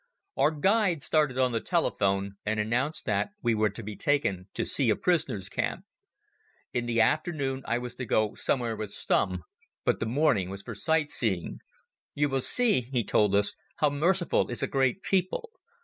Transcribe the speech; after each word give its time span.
Our 0.35 0.49
guide 0.49 1.03
started 1.03 1.37
on 1.37 1.51
the 1.51 1.61
telephone, 1.61 2.37
and 2.43 2.59
announced 2.59 3.05
that 3.05 3.29
we 3.43 3.53
were 3.53 3.69
to 3.69 3.83
be 3.83 3.95
taken 3.95 4.47
to 4.55 4.65
see 4.65 4.89
a 4.89 4.95
prisoners' 4.95 5.47
camp. 5.47 5.85
In 6.73 6.87
the 6.87 6.99
afternoon 6.99 7.61
I 7.67 7.77
was 7.77 7.93
to 7.97 8.05
go 8.07 8.33
somewhere 8.33 8.75
with 8.75 8.91
Stumm, 8.91 9.43
but 9.85 9.99
the 9.99 10.07
morning 10.07 10.49
was 10.49 10.63
for 10.63 10.73
sight 10.73 11.11
seeing. 11.11 11.59
"You 12.15 12.29
will 12.29 12.41
see," 12.41 12.81
he 12.81 13.03
told 13.03 13.35
us, 13.35 13.55
"how 13.75 13.91
merciful 13.91 14.49
is 14.49 14.63
a 14.63 14.67
great 14.67 15.03
people. 15.03 15.51